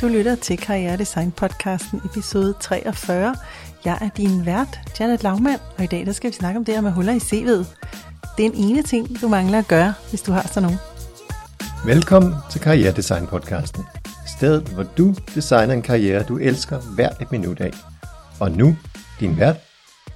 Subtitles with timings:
[0.00, 3.34] Du lytter til Karriere Design podcasten episode 43.
[3.84, 6.74] Jeg er din vært, Janet Lavmand, og i dag der skal vi snakke om det
[6.74, 7.86] her med huller i CV'et.
[8.36, 10.78] Det er en ene ting, du mangler at gøre, hvis du har sådan nogen.
[11.86, 13.84] Velkommen til Karriere Design podcasten.
[14.26, 17.72] Stedet, hvor du designer en karriere, du elsker hvert et minut af.
[18.40, 18.76] Og nu,
[19.20, 19.56] din vært,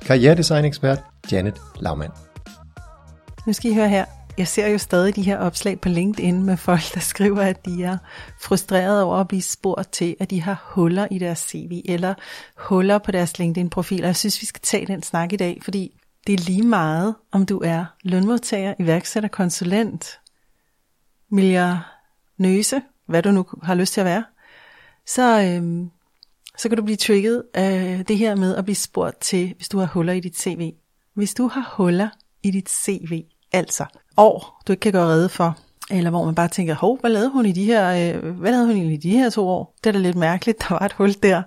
[0.06, 2.12] karrieredesign ekspert Janet Lavmand.
[3.46, 4.04] Nu skal I høre her.
[4.38, 7.84] Jeg ser jo stadig de her opslag på LinkedIn med folk, der skriver, at de
[7.84, 7.98] er
[8.40, 12.14] frustrerede over at blive spurgt til, at de har huller i deres CV, eller
[12.56, 14.02] huller på deres LinkedIn-profil.
[14.02, 17.14] Og jeg synes, vi skal tage den snak i dag, fordi det er lige meget,
[17.32, 20.20] om du er lønmodtager, iværksætter, konsulent,
[21.30, 24.24] miljønøse, hvad du nu har lyst til at være,
[25.06, 25.90] så, øhm,
[26.58, 29.78] så kan du blive trigget af det her med at blive spurgt til, hvis du
[29.78, 30.72] har huller i dit CV.
[31.14, 32.08] Hvis du har huller
[32.42, 35.58] i dit CV, altså år, du ikke kan gøre redde for,
[35.90, 38.66] eller hvor man bare tænker, hov, hvad lavede hun i de her, øh, hvad lavede
[38.66, 39.74] hun i de her to år?
[39.84, 41.42] Det er da lidt mærkeligt, der var et hul der.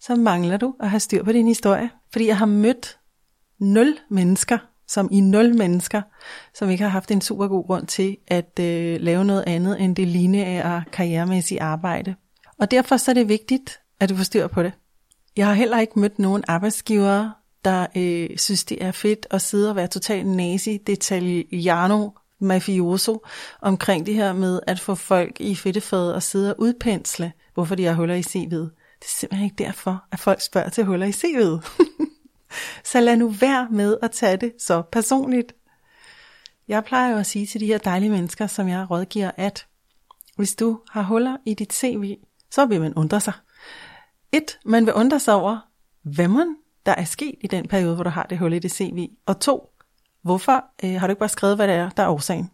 [0.00, 1.90] Så mangler du at have styr på din historie.
[2.12, 2.98] Fordi jeg har mødt
[3.58, 6.02] nul mennesker, som i nul mennesker,
[6.54, 9.96] som ikke har haft en super god grund til at øh, lave noget andet end
[9.96, 12.14] det lineære karrieremæssige arbejde.
[12.58, 14.72] Og derfor så er det vigtigt, at du får styr på det.
[15.36, 17.32] Jeg har heller ikke mødt nogen arbejdsgivere,
[17.66, 23.24] der øh, synes, det er fedt at sidde og være totalt nazi, detaljiano, mafioso
[23.62, 27.84] omkring det her med at få folk i fedtefadet og sidde og udpensle, hvorfor de
[27.84, 28.70] har huller i CV'et.
[28.98, 31.86] Det er simpelthen ikke derfor, at folk spørger til huller i CV'et.
[32.92, 35.54] så lad nu være med at tage det så personligt.
[36.68, 39.66] Jeg plejer jo at sige til de her dejlige mennesker, som jeg rådgiver, at
[40.36, 42.16] hvis du har huller i dit CV,
[42.50, 43.32] så vil man undre sig.
[44.32, 45.58] Et, man vil undre sig over,
[46.02, 46.56] hvad man
[46.86, 49.08] der er sket i den periode, hvor du har det hul i det CV.
[49.26, 49.68] Og to,
[50.22, 52.50] hvorfor øh, har du ikke bare skrevet, hvad det er, der er årsagen?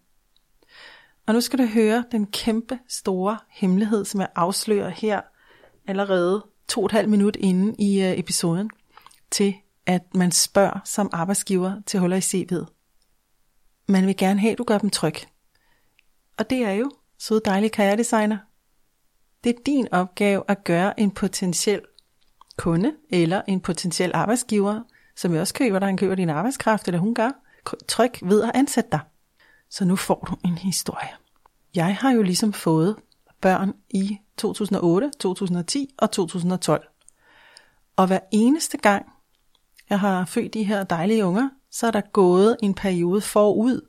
[1.27, 5.21] Og nu skal du høre den kæmpe store hemmelighed, som jeg afslører her
[5.87, 8.71] allerede to og et halvt minut inde i øh, episoden,
[9.31, 9.55] til
[9.87, 12.67] at man spørger som arbejdsgiver til huller i CV'et.
[13.89, 15.15] Man vil gerne have, at du gør dem tryg.
[16.39, 18.39] Og det er jo søde dejlig karrieredesigner.
[19.45, 21.81] Det er din opgave at gøre en potentiel
[22.59, 24.81] kunde eller en potentiel arbejdsgiver,
[25.17, 27.31] som jo også køber dig, han køber din arbejdskraft, eller hun gør,
[27.89, 29.01] tryk ved at ansætte dig.
[29.71, 31.09] Så nu får du en historie.
[31.75, 32.97] Jeg har jo ligesom fået
[33.41, 36.89] børn i 2008, 2010 og 2012.
[37.97, 39.07] Og hver eneste gang,
[39.91, 43.81] jeg har født de her dejlige unger, så er der gået en periode forud,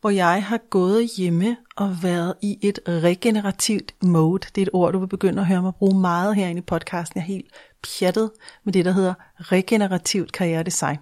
[0.00, 4.48] hvor jeg har gået hjemme og været i et regenerativt mode.
[4.54, 7.18] Det er et ord, du vil begynde at høre mig bruge meget herinde i podcasten.
[7.18, 7.46] Jeg er helt
[7.82, 8.30] pjattet
[8.64, 10.98] med det, der hedder regenerativt karrieredesign.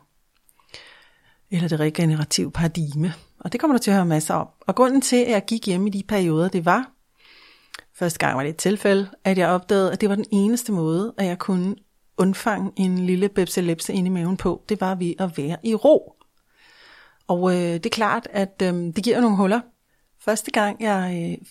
[1.50, 3.14] Eller det regenerative paradigme.
[3.40, 4.48] Og det kommer du til at høre masser om.
[4.60, 6.90] Og grunden til, at jeg gik hjem i de perioder, det var,
[7.94, 11.14] første gang var det et tilfælde, at jeg opdagede, at det var den eneste måde,
[11.18, 11.76] at jeg kunne
[12.18, 14.62] undfange en lille bebselepse ind i maven på.
[14.68, 16.15] Det var ved at være i ro.
[17.28, 19.60] Og øh, det er klart, at øh, det giver nogle huller.
[20.20, 21.46] Første gang jeg øh,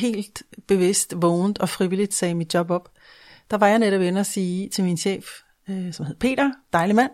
[0.00, 2.88] helt bevidst vågnede og frivilligt sagde mit job op,
[3.50, 5.24] der var jeg netop inde og sige til min chef,
[5.68, 7.10] øh, som hed Peter, dejlig mand,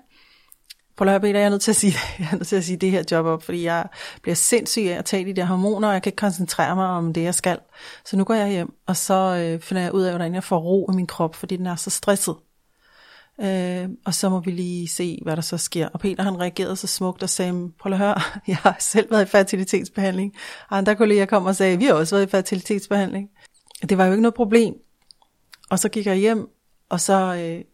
[1.00, 2.64] Prøv at høre, Peter, jeg er nødt til at sige, jeg er nødt til at
[2.64, 3.86] sige det her job op, fordi jeg
[4.22, 7.12] bliver sindssyg af at tage de der hormoner, og jeg kan ikke koncentrere mig om
[7.12, 7.58] det, jeg skal.
[8.04, 10.58] Så nu går jeg hjem, og så øh, finder jeg ud af, hvordan jeg får
[10.58, 12.36] ro i min krop, fordi den er så stresset.
[13.40, 15.88] Øh, og så må vi lige se, hvad der så sker.
[15.88, 18.14] Og Peter han reagerede så smukt og sagde, prøv at høre,
[18.46, 20.34] jeg har selv været i fertilitetsbehandling.
[20.70, 23.30] Andre kolleger kom og sagde, vi har også været i fertilitetsbehandling.
[23.88, 24.74] Det var jo ikke noget problem.
[25.70, 26.48] Og så gik jeg hjem,
[26.88, 27.64] og så øh,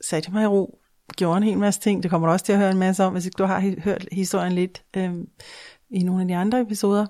[0.00, 0.78] satte jeg mig i ro,
[1.16, 2.02] gjorde en hel masse ting.
[2.02, 4.08] Det kommer du også til at høre en masse om, hvis ikke du har hørt
[4.12, 5.14] historien lidt øh,
[5.90, 7.06] i nogle af de andre episoder.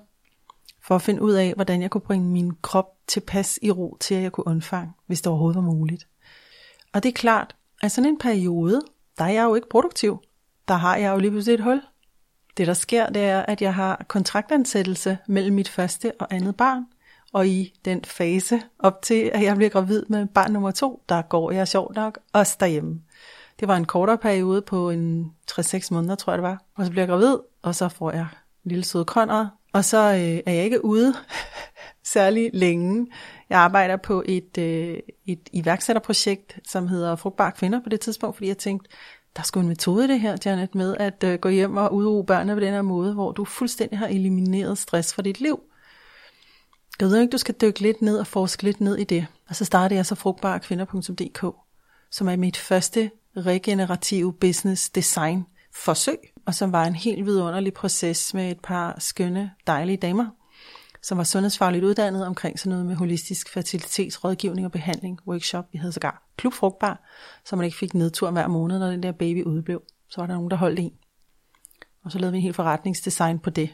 [0.83, 4.15] For at finde ud af, hvordan jeg kunne bringe min krop tilpas i ro til,
[4.15, 6.07] at jeg kunne undfange, hvis det overhovedet var muligt.
[6.95, 8.81] Og det er klart, at sådan en periode,
[9.17, 10.19] der er jeg jo ikke produktiv.
[10.67, 11.81] Der har jeg jo lige pludselig et hul.
[12.57, 16.85] Det der sker, det er, at jeg har kontraktansættelse mellem mit første og andet barn.
[17.33, 21.21] Og i den fase op til, at jeg bliver gravid med barn nummer to, der
[21.21, 23.01] går jeg sjovt nok også derhjemme.
[23.59, 26.61] Det var en kortere periode på en 3-6 måneder, tror jeg det var.
[26.75, 28.27] Og så bliver jeg gravid, og så får jeg
[28.65, 29.47] en lille søde Conrad.
[29.75, 31.13] Og så øh, er jeg ikke ude
[32.13, 33.07] særlig længe.
[33.49, 38.47] Jeg arbejder på et, øh, et iværksætterprojekt, som hedder Frugtbare Kvinder på det tidspunkt, fordi
[38.47, 38.89] jeg tænkte,
[39.35, 42.25] der skulle en metode i det her, Janet, med at øh, gå hjem og udruge
[42.25, 45.59] børnene på den her måde, hvor du fuldstændig har elimineret stress fra dit liv.
[46.99, 49.27] Jeg ved ikke, du skal dykke lidt ned og forske lidt ned i det.
[49.49, 51.45] Og så startede jeg så frugtbarekvinder.dk,
[52.11, 55.45] som er mit første regenerative business design
[55.75, 60.25] forsøg, og som var en helt vidunderlig proces med et par skønne, dejlige damer,
[61.01, 65.65] som var sundhedsfagligt uddannet omkring sådan noget med holistisk fertilitetsrådgivning og behandling, workshop.
[65.71, 67.03] Vi havde sågar klub frugtbar,
[67.45, 69.81] så man ikke fik nedtur hver måned, når den der baby udblev.
[70.09, 70.93] Så var der nogen, der holdt en.
[72.03, 73.69] Og så lavede vi en helt forretningsdesign på det.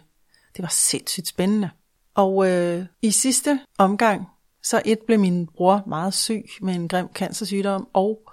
[0.55, 1.69] Det var sindssygt spændende.
[2.15, 4.27] Og øh, i sidste omgang,
[4.63, 8.31] så et blev min bror meget syg med en grim cancersygdom, og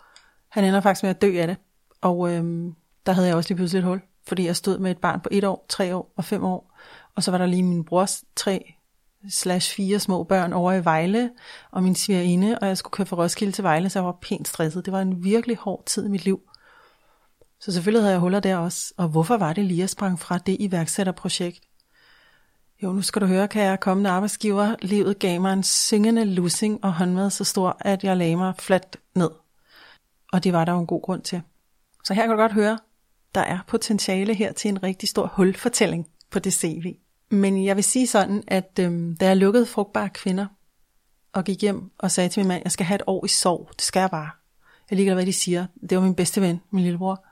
[0.49, 1.57] han ender faktisk med at dø af det.
[2.01, 2.73] Og øh,
[3.09, 5.29] der havde jeg også lige pludselig et hul, fordi jeg stod med et barn på
[5.33, 6.79] et år, tre år og fem år.
[7.15, 8.75] Og så var der lige min brors tre
[9.31, 11.31] slash fire små børn over i Vejle,
[11.71, 14.49] og min svigerinde, og jeg skulle køre fra Roskilde til Vejle, så jeg var pænt
[14.49, 14.85] stresset.
[14.85, 16.41] Det var en virkelig hård tid i mit liv.
[17.61, 18.95] Så selvfølgelig havde jeg huller der også.
[18.97, 21.61] Og hvorfor var det lige at sprang fra det iværksætterprojekt?
[22.83, 24.75] Jo, nu skal du høre, kan jeg kommende arbejdsgiver.
[24.83, 28.97] Livet gav mig en syngende lussing og håndmad så stor, at jeg lagde mig fladt
[29.15, 29.31] ned.
[30.33, 31.43] Og det var der jo en god grund til.
[32.05, 32.79] Så her kan du godt høre,
[33.35, 36.97] der er potentiale her til en rigtig stor hulfortælling på det CV.
[37.31, 40.47] Men jeg vil sige sådan, at øhm, da jeg lukkede frugtbare kvinder,
[41.33, 43.71] og gik hjem og sagde til min mand, jeg skal have et år i sorg,
[43.77, 44.31] det skal jeg bare.
[44.91, 45.67] Jeg ligger hvad de siger.
[45.91, 47.25] Det var min bedste ven, min lillebror.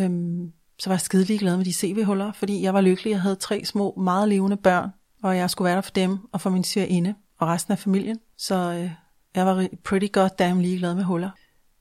[0.00, 3.10] Øhm, så var jeg skide ligeglad med de CV-huller, fordi jeg var lykkelig.
[3.10, 4.90] Jeg havde tre små, meget levende børn,
[5.22, 8.18] og jeg skulle være der for dem og for min inde og resten af familien.
[8.36, 8.90] Så øh,
[9.34, 11.30] jeg var pretty goddamn ligeglad med huller.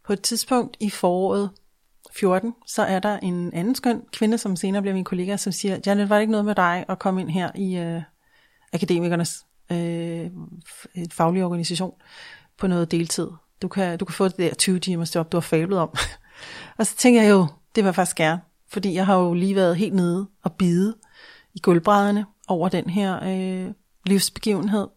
[0.06, 1.50] På et tidspunkt i foråret
[2.12, 5.80] 14, så er der en anden skøn kvinde, som senere bliver min kollega, som siger,
[5.86, 8.02] Janet, var det ikke noget med dig at komme ind her i øh,
[8.74, 10.30] akademikernes øh,
[11.12, 11.94] faglige organisation
[12.58, 13.28] på noget deltid?
[13.62, 15.90] Du kan, du kan få det der 20 timers job, du har fablet om.
[16.78, 19.56] og så tænker jeg jo, det var jeg faktisk gerne, fordi jeg har jo lige
[19.56, 20.96] været helt nede og bide
[21.54, 23.74] i gulvbrædderne over den her øh,
[24.06, 24.88] livsbegivenhed.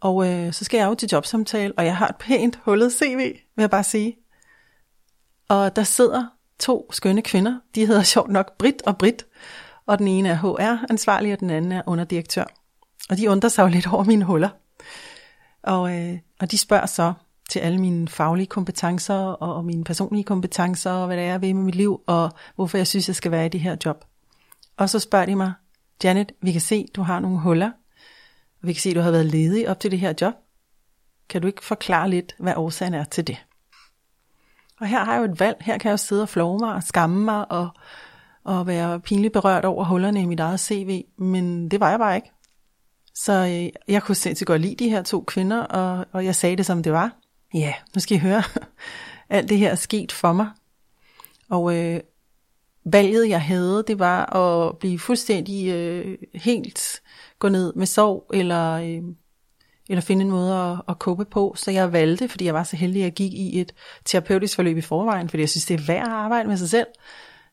[0.00, 3.18] Og øh, så skal jeg jo til jobsamtale, og jeg har et pænt hullet CV,
[3.56, 4.16] vil jeg bare sige.
[5.48, 6.26] Og der sidder
[6.58, 7.60] to skønne kvinder.
[7.74, 9.26] De hedder sjovt nok Brit og Brit,
[9.86, 12.44] og den ene er HR-ansvarlig, og den anden er underdirektør.
[13.10, 14.48] Og de undrer sig jo lidt over mine huller.
[15.62, 17.12] Og, øh, og de spørger så
[17.50, 21.40] til alle mine faglige kompetencer, og, og mine personlige kompetencer, og hvad det er, jeg
[21.40, 24.04] vil med mit liv, og hvorfor jeg synes, jeg skal være i det her job.
[24.76, 25.52] Og så spørger de mig,
[26.04, 27.70] Janet, vi kan se, du har nogle huller,
[28.62, 30.34] og vi kan se, du har været ledig op til det her job.
[31.28, 33.36] Kan du ikke forklare lidt, hvad årsagen er til det?
[34.80, 35.56] Og her har jeg jo et valg.
[35.60, 37.68] Her kan jeg jo sidde og flove mig og skamme mig og,
[38.44, 41.04] og være pinligt berørt over hullerne i mit eget CV.
[41.18, 42.30] Men det var jeg bare ikke.
[43.14, 46.56] Så øh, jeg kunne sindssygt godt lide de her to kvinder, og, og jeg sagde
[46.56, 47.16] det som det var.
[47.54, 48.42] Ja, nu skal I høre.
[49.30, 50.48] Alt det her er sket for mig.
[51.50, 52.00] Og øh,
[52.84, 57.02] valget jeg havde, det var at blive fuldstændig øh, helt
[57.38, 59.02] gå ned med sorg, eller øh,
[59.88, 61.54] eller finde en måde at, at kåbe på.
[61.56, 63.72] Så jeg valgte, fordi jeg var så heldig, at jeg gik i et
[64.04, 66.86] terapeutisk forløb i forvejen, fordi jeg synes, det er værd at arbejde med sig selv.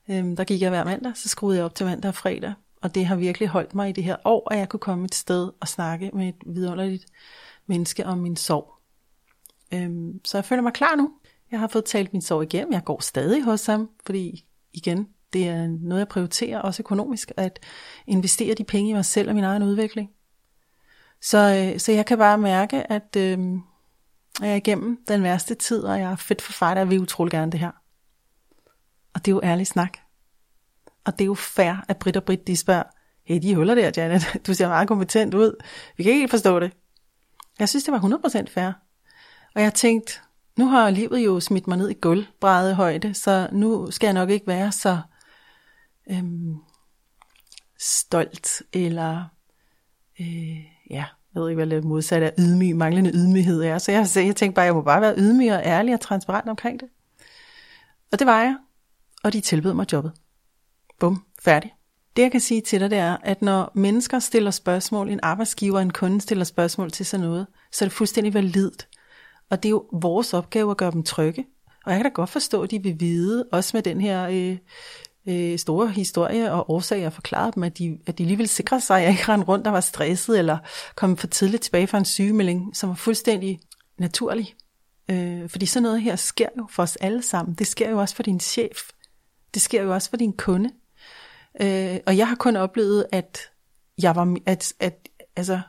[0.10, 2.54] Øhm, der gik jeg hver mandag, så skruede jeg op til mandag og fredag.
[2.82, 5.16] Og det har virkelig holdt mig i det her år, at jeg kunne komme et
[5.16, 7.06] sted og snakke med et vidunderligt
[7.68, 8.74] menneske om min sorg.
[9.74, 11.12] Øhm, så jeg føler mig klar nu.
[11.52, 12.74] Jeg har fået talt min sorg igennem.
[12.74, 17.60] Jeg går stadig hos ham, fordi igen, det er noget, jeg prioriterer, også økonomisk, at
[18.08, 20.10] investere de penge i mig selv og min egen udvikling.
[21.24, 23.40] Så, øh, så jeg kan bare mærke, at øh,
[24.42, 27.32] jeg er igennem den værste tid, og jeg er fedt for far, og vil utrolig
[27.32, 27.72] gerne det her.
[29.14, 29.98] Og det er jo ærlig snak.
[31.06, 32.84] Og det er jo fair, at Britt og Britt de spørger,
[33.24, 35.64] hey, de huller der, Janet, du ser meget kompetent ud.
[35.98, 36.72] Vi kan ikke helt forstå det.
[37.60, 38.72] Jeg synes, det var 100% fair.
[39.56, 40.14] Og jeg tænkte,
[40.58, 44.30] nu har livet jo smidt mig ned i gulvbræddet højde, så nu skal jeg nok
[44.30, 45.02] ikke være så
[46.12, 46.56] øhm,
[47.80, 49.26] stolt, eller
[50.20, 53.78] øh, ja, jeg ved ikke, hvad det modsatte af ydmyg, manglende ydmyghed er.
[53.78, 56.50] Så jeg, jeg tænkte bare, at jeg må bare være ydmyg og ærlig og transparent
[56.50, 56.90] omkring det.
[58.12, 58.56] Og det var jeg.
[59.24, 60.12] Og de tilbød mig jobbet.
[61.00, 61.74] Bum, færdig.
[62.16, 65.80] Det jeg kan sige til dig, det er, at når mennesker stiller spørgsmål, en arbejdsgiver,
[65.80, 68.88] en kunde stiller spørgsmål til sådan noget, så er det fuldstændig validt.
[69.50, 71.46] Og det er jo vores opgave at gøre dem trygge.
[71.86, 74.58] Og jeg kan da godt forstå, at de vil vide, også med den her øh,
[75.28, 78.98] øh, store historie og årsager og forklare dem, at de, at de alligevel sikrer sig,
[78.98, 80.58] at jeg ikke rendte rundt og var stresset, eller
[80.96, 83.60] kom for tidligt tilbage fra en sygemelding, som var fuldstændig
[83.98, 84.54] naturlig.
[85.12, 87.56] Øh, fordi sådan noget her sker jo for os alle sammen.
[87.56, 88.78] Det sker jo også for din chef.
[89.54, 90.70] Det sker jo også for din kunde.
[91.62, 93.40] Øh, og jeg har kun oplevet, at
[94.02, 95.62] jeg var, at, at, altså,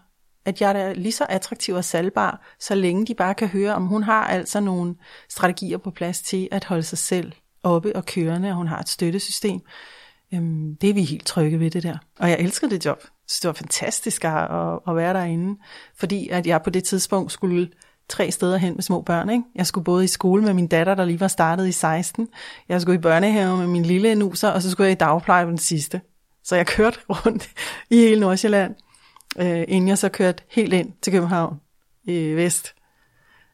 [0.44, 3.86] at jeg er lige så attraktiv og salgbar, så længe de bare kan høre, om
[3.86, 4.94] hun har altså nogle
[5.28, 7.32] strategier på plads til at holde sig selv
[7.64, 9.60] oppe og kørende, og hun har et støttesystem.
[10.34, 11.98] Øhm, det er vi helt trygge ved det der.
[12.18, 13.02] Og jeg elsker det job.
[13.28, 15.60] Så det var fantastisk at, at, at være derinde,
[15.96, 17.70] fordi at jeg på det tidspunkt skulle
[18.08, 19.30] tre steder hen med små børn.
[19.30, 19.44] Ikke?
[19.54, 22.28] Jeg skulle både i skole med min datter, der lige var startet i 16.
[22.68, 25.50] Jeg skulle i børnehave med min lille nuser, og så skulle jeg i dagpleje på
[25.50, 26.00] den sidste.
[26.44, 27.50] Så jeg kørte rundt
[27.90, 28.74] i hele Nordsjælland
[29.38, 31.60] øh, inden jeg så kørte helt ind til København
[32.04, 32.74] i Vest,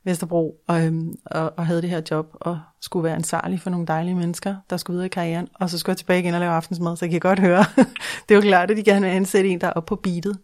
[0.04, 3.86] Vesterbro, og, øhm, og, og havde det her job, og skulle være ansvarlig for nogle
[3.86, 6.52] dejlige mennesker, der skulle videre i karrieren, og så skulle jeg tilbage igen og lave
[6.52, 7.64] aftensmad, så jeg kan godt høre,
[8.28, 10.38] det er jo klart, at de gerne vil ansætte en, der er oppe på beatet.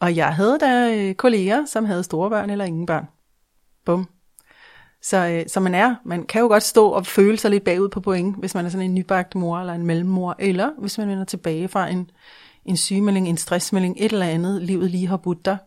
[0.00, 3.06] Og jeg havde da øh, kolleger, som havde store børn eller ingen børn.
[3.84, 4.08] Bum.
[5.02, 7.88] Så, øh, så man er, man kan jo godt stå og føle sig lidt bagud
[7.88, 11.08] på point, hvis man er sådan en nybagt mor eller en mellemmor, eller hvis man
[11.08, 12.10] vender tilbage fra en,
[12.64, 15.58] en sygemelding, en stressmelding, et eller andet, livet lige har budt dig,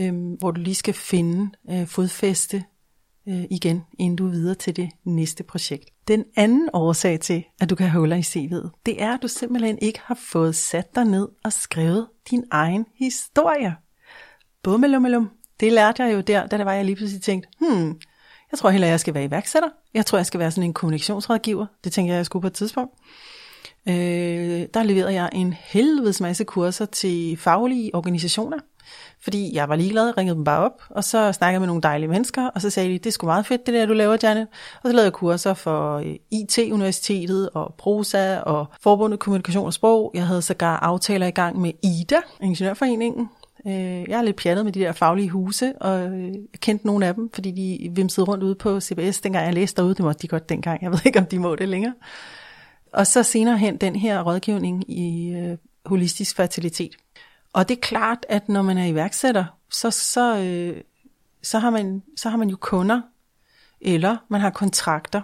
[0.00, 2.64] øh, hvor du lige skal finde øh, fodfæste
[3.28, 5.90] øh, igen, inden du er videre til det næste projekt.
[6.08, 9.78] Den anden årsag til, at du kan holde i CV'et, det er, at du simpelthen
[9.82, 13.76] ikke har fået sat dig ned og skrevet din egen historie.
[14.62, 15.30] Bummelummelum.
[15.60, 18.00] Det lærte jeg jo der, da det var, jeg lige pludselig tænkte, hmm,
[18.52, 19.68] jeg tror heller, jeg skal være iværksætter.
[19.94, 21.66] Jeg tror, jeg skal være sådan en kommunikationsrådgiver.
[21.84, 22.94] Det tænker jeg, jeg skulle på et tidspunkt.
[23.88, 28.58] Øh, der leverede jeg en helvedes masse kurser til faglige organisationer.
[29.20, 32.08] Fordi jeg var ligeglad, ringede dem bare op, og så snakkede jeg med nogle dejlige
[32.08, 34.46] mennesker, og så sagde de, det er sgu meget fedt, det der, du laver, Janet.
[34.82, 40.10] Og så lavede jeg kurser for øh, IT-universitetet og Prosa og Forbundet Kommunikation og Sprog.
[40.14, 43.28] Jeg havde sågar aftaler i gang med IDA, Ingeniørforeningen.
[43.66, 43.74] Øh,
[44.08, 47.14] jeg er lidt pjattet med de der faglige huse, og øh, jeg kendte nogle af
[47.14, 49.94] dem, fordi de vimsede rundt ude på CBS, dengang jeg læste derude.
[49.94, 50.82] Det måtte de godt dengang.
[50.82, 51.94] Jeg ved ikke, om de må det længere.
[52.92, 56.96] Og så senere hen den her rådgivning i øh, holistisk fertilitet.
[57.56, 60.82] Og det er klart, at når man er iværksætter, så, så, øh,
[61.42, 63.00] så, har man, så har man jo kunder,
[63.80, 65.22] eller man har kontrakter.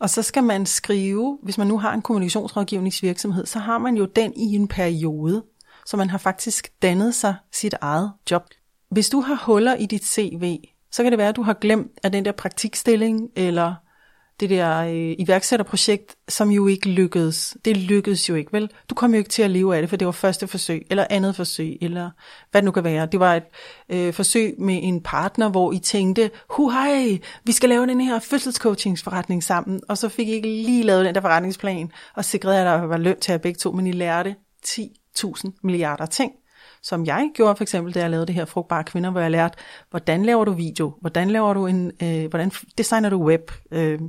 [0.00, 4.04] Og så skal man skrive, hvis man nu har en kommunikationsrådgivningsvirksomhed, så har man jo
[4.04, 5.44] den i en periode,
[5.86, 8.42] så man har faktisk dannet sig sit eget job.
[8.90, 10.58] Hvis du har huller i dit CV,
[10.92, 13.74] så kan det være, at du har glemt, at den der praktikstilling, eller
[14.40, 17.56] det der øh, iværksætterprojekt, som jo ikke lykkedes.
[17.64, 18.70] Det lykkedes jo ikke, vel?
[18.90, 21.06] Du kom jo ikke til at leve af det, for det var første forsøg, eller
[21.10, 22.10] andet forsøg, eller
[22.50, 23.06] hvad det nu kan være.
[23.06, 23.44] Det var et
[23.88, 28.18] øh, forsøg med en partner, hvor I tænkte, hu hej, vi skal lave den her
[28.18, 32.66] fødselscoachingsforretning sammen, og så fik I ikke lige lavet den der forretningsplan, og sikrede, at
[32.66, 34.34] der var løn til at begge to, men I lærte
[34.66, 36.32] 10.000 milliarder ting
[36.84, 39.58] som jeg gjorde for eksempel, da jeg lavede det her frugtbare kvinder, hvor jeg lærte,
[39.90, 44.00] hvordan laver du video, hvordan laver du en, øh, hvordan designer du web, øh,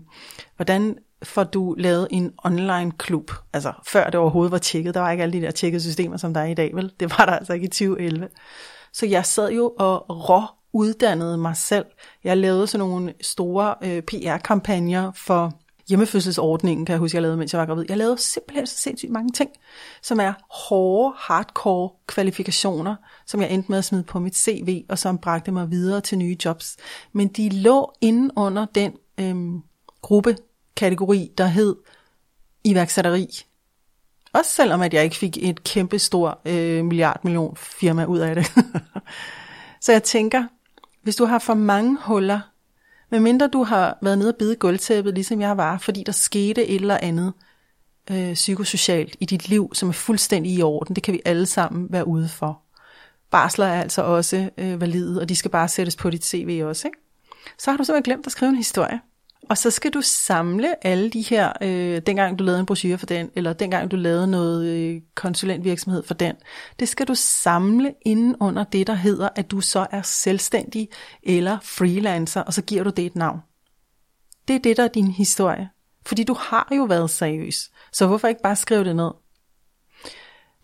[0.55, 5.11] hvordan får du lavet en online klub, altså før det overhovedet var tjekket, der var
[5.11, 6.91] ikke alle de der tjekkede systemer, som der er i dag, vel?
[6.99, 8.27] Det var der altså ikke i 2011.
[8.93, 10.41] Så jeg sad jo og rå
[10.73, 11.85] uddannede mig selv.
[12.23, 15.53] Jeg lavede sådan nogle store øh, PR-kampagner for
[15.87, 17.85] hjemmefødselsordningen, kan jeg huske, jeg lavede, mens jeg var gravid.
[17.89, 19.49] Jeg lavede simpelthen så sindssygt mange ting,
[20.01, 24.99] som er hårde, hardcore kvalifikationer, som jeg endte med at smide på mit CV, og
[24.99, 26.77] som bragte mig videre til nye jobs.
[27.13, 29.61] Men de lå inde under den øhm,
[30.01, 30.37] gruppe,
[30.75, 31.75] kategori, der hed
[32.63, 33.27] iværksætteri.
[34.33, 38.35] Også selvom at jeg ikke fik et kæmpe stor øh, milliard million firma ud af
[38.35, 38.45] det.
[39.81, 40.43] så jeg tænker,
[41.03, 42.39] hvis du har for mange huller
[43.09, 46.67] men mindre du har været nede og bide gulvtæppet, ligesom jeg var, fordi der skete
[46.67, 47.33] et eller andet
[48.11, 50.95] øh, psykosocialt i dit liv, som er fuldstændig i orden.
[50.95, 52.61] Det kan vi alle sammen være ude for.
[53.31, 56.87] Barsler er altså også øh, valide, og de skal bare sættes på dit CV også.
[56.87, 56.97] Ikke?
[57.57, 58.99] Så har du simpelthen glemt at skrive en historie.
[59.49, 63.05] Og så skal du samle alle de her, øh, dengang du lavede en brochure for
[63.05, 66.35] den, eller dengang du lavede noget øh, konsulentvirksomhed for den,
[66.79, 70.89] det skal du samle inden under det, der hedder, at du så er selvstændig
[71.23, 73.39] eller freelancer, og så giver du det et navn.
[74.47, 75.69] Det er det, der er din historie.
[76.05, 79.11] Fordi du har jo været seriøs, så hvorfor ikke bare skrive det ned?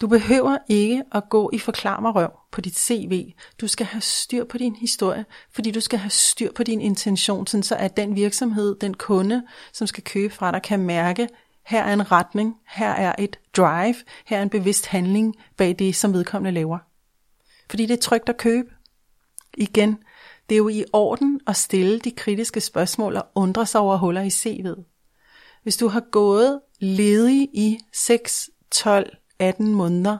[0.01, 3.33] Du behøver ikke at gå i forklar mig røv på dit CV.
[3.61, 7.47] Du skal have styr på din historie, fordi du skal have styr på din intention,
[7.47, 9.43] sådan så at den virksomhed, den kunde,
[9.73, 11.27] som skal købe fra dig, kan mærke,
[11.65, 15.95] her er en retning, her er et drive, her er en bevidst handling bag det,
[15.95, 16.77] som vedkommende laver.
[17.69, 18.69] Fordi det er trygt at købe.
[19.53, 19.97] Igen,
[20.49, 24.21] det er jo i orden at stille de kritiske spørgsmål og undre sig over huller
[24.21, 24.83] i CV'et.
[25.63, 30.17] Hvis du har gået ledig i 6, 12, 18 måneder,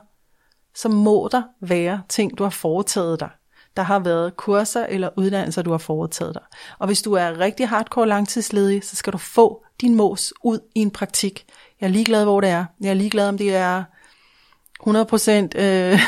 [0.74, 3.30] så må der være ting, du har foretaget dig.
[3.76, 6.42] Der har været kurser eller uddannelser, du har foretaget dig.
[6.78, 10.80] Og hvis du er rigtig hardcore langtidsledig, så skal du få din mås ud i
[10.80, 11.44] en praktik.
[11.80, 12.64] Jeg er ligeglad, hvor det er.
[12.80, 13.84] Jeg er ligeglad, om det er
[14.88, 16.00] 100% øh,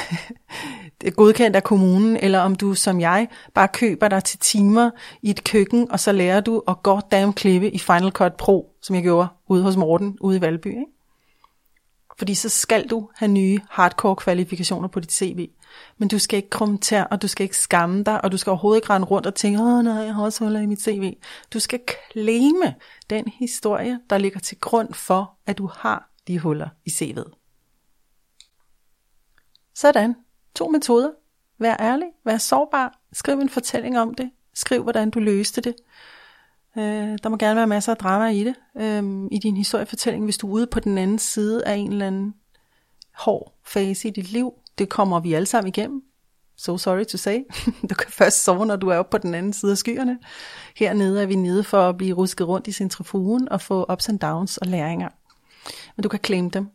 [1.16, 4.90] godkendt af kommunen, eller om du som jeg bare køber dig til timer
[5.22, 8.94] i et køkken, og så lærer du at goddamn klippe i Final Cut Pro, som
[8.94, 10.66] jeg gjorde ude hos Morten, ude i Valby.
[10.66, 10.84] Ikke?
[12.18, 15.48] Fordi så skal du have nye hardcore kvalifikationer på dit CV.
[15.98, 18.50] Men du skal ikke krumme tær, og du skal ikke skamme dig, og du skal
[18.50, 21.16] overhovedet ikke rende rundt og tænke, åh nej, jeg har også huller i mit CV.
[21.52, 21.80] Du skal
[22.10, 22.74] kleme
[23.10, 27.40] den historie, der ligger til grund for, at du har de huller i CV'et.
[29.74, 30.14] Sådan.
[30.54, 31.10] To metoder.
[31.58, 35.74] Vær ærlig, vær sårbar, skriv en fortælling om det, skriv hvordan du løste det.
[36.78, 40.38] Øh, der må gerne være masser af drama i det, øh, i din historiefortælling, hvis
[40.38, 42.34] du er ude på den anden side af en eller anden
[43.14, 44.52] hård fase i dit liv.
[44.78, 46.02] Det kommer vi alle sammen igennem.
[46.56, 47.38] So sorry to say.
[47.90, 50.18] Du kan først sove, når du er oppe på den anden side af skyerne.
[50.76, 54.18] Hernede er vi nede for at blive rusket rundt i centrifugen og få ups and
[54.18, 55.08] downs og læringer.
[55.96, 56.68] Men du kan claim dem.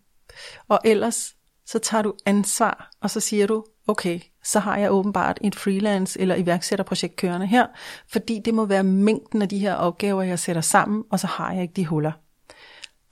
[0.67, 5.39] Og ellers så tager du ansvar, og så siger du, okay, så har jeg åbenbart
[5.41, 7.67] et freelance eller iværksætterprojekt kørende her,
[8.07, 11.53] fordi det må være mængden af de her opgaver, jeg sætter sammen, og så har
[11.53, 12.11] jeg ikke de huller.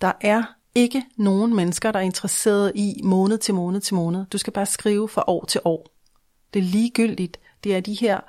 [0.01, 0.43] Der er
[0.75, 4.25] ikke nogen mennesker, der er interesseret i måned til måned til måned.
[4.25, 5.87] Du skal bare skrive fra år til år.
[6.53, 7.39] Det er ligegyldigt.
[7.63, 8.19] Det er de her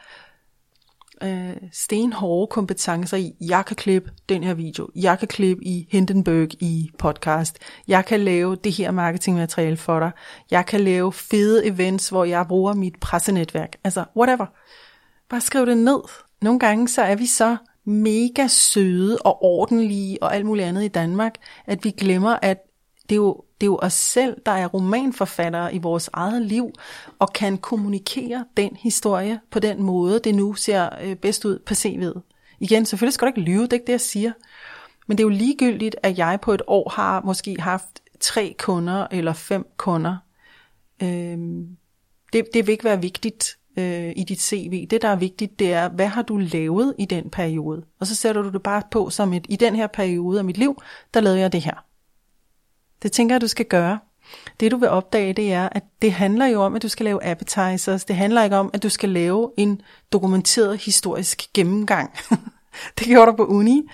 [1.22, 6.48] øh, stenhårde kompetencer i, jeg kan klippe den her video, jeg kan klippe i Hindenburg
[6.62, 7.58] i podcast,
[7.88, 10.10] jeg kan lave det her marketingmateriale for dig,
[10.50, 14.46] jeg kan lave fede events, hvor jeg bruger mit pressenetværk, altså whatever.
[15.28, 16.00] Bare skriv det ned.
[16.42, 20.88] Nogle gange så er vi så mega søde og ordentlige og alt muligt andet i
[20.88, 21.34] Danmark,
[21.66, 22.58] at vi glemmer, at
[23.08, 26.72] det er jo, det er jo os selv, der er romanforfattere i vores eget liv,
[27.18, 31.74] og kan kommunikere den historie på den måde, det nu ser øh, bedst ud på
[31.74, 32.20] CV'et.
[32.60, 34.32] Igen, selvfølgelig skal du ikke lyve, det er ikke det, jeg siger.
[35.06, 39.06] Men det er jo ligegyldigt, at jeg på et år har måske haft tre kunder
[39.10, 40.16] eller fem kunder.
[41.02, 41.76] Øhm,
[42.32, 44.86] det, det vil ikke være vigtigt øh, i dit CV.
[44.90, 47.84] Det, der er vigtigt, det er, hvad har du lavet i den periode?
[48.00, 50.58] Og så sætter du det bare på som et, i den her periode af mit
[50.58, 50.82] liv,
[51.14, 51.84] der lavede jeg det her.
[53.02, 53.98] Det tænker jeg, du skal gøre.
[54.60, 57.24] Det du vil opdage, det er, at det handler jo om, at du skal lave
[57.24, 58.04] appetizers.
[58.04, 59.80] Det handler ikke om, at du skal lave en
[60.12, 62.10] dokumenteret historisk gennemgang.
[62.98, 63.88] det gjorde du på uni.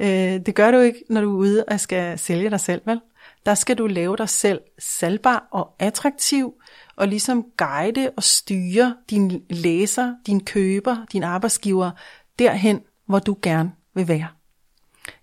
[0.00, 3.00] Øh, det gør du ikke, når du er ude og skal sælge dig selv, vel?
[3.46, 6.54] Der skal du lave dig selv salgbar og attraktiv,
[6.96, 11.90] og ligesom guide og styre din læser, din køber, din arbejdsgiver
[12.38, 14.28] derhen, hvor du gerne vil være.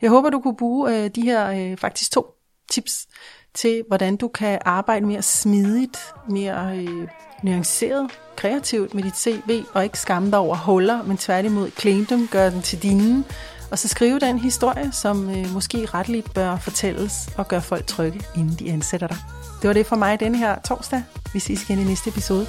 [0.02, 2.37] Jeg håber, du kunne bruge øh, de her øh, faktisk to
[2.72, 3.08] tips
[3.54, 5.98] til, hvordan du kan arbejde mere smidigt,
[6.30, 7.08] mere øh,
[7.44, 12.28] nuanceret, kreativt med dit CV, og ikke skamme dig over huller, men tværtimod claim dem,
[12.28, 13.24] gør den til dine,
[13.72, 18.22] og så skrive den historie, som øh, måske retteligt bør fortælles og gøre folk trygge,
[18.36, 19.18] inden de ansætter dig.
[19.62, 21.04] Det var det for mig denne her torsdag.
[21.34, 22.48] Vi ses igen i næste episode.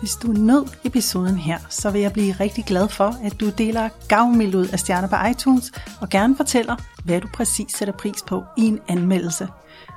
[0.00, 3.88] Hvis du nød episoden her, så vil jeg blive rigtig glad for, at du deler
[4.08, 8.44] gavmild ud af stjerner på iTunes og gerne fortæller, hvad du præcis sætter pris på
[8.58, 9.48] i en anmeldelse.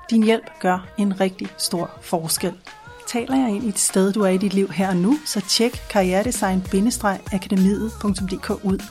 [0.10, 2.54] Din hjælp gør en rigtig stor forskel.
[3.08, 5.42] Taler jeg ind i et sted, du er i dit liv her og nu, så
[5.42, 8.84] tjek karrieredesign-akademiet.dk ud.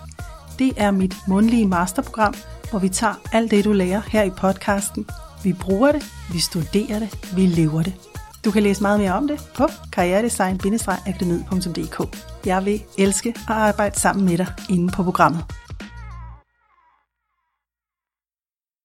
[0.59, 2.35] Det er mit mundlige masterprogram,
[2.71, 5.07] hvor vi tager alt det, du lærer her i podcasten.
[5.45, 8.12] Vi bruger det, vi studerer det, vi lever det.
[8.45, 12.19] Du kan læse meget mere om det på karrieredesign-akademiet.dk.
[12.47, 15.45] Jeg vil elske at arbejde sammen med dig inde på programmet.